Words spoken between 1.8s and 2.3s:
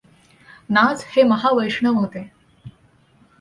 होते.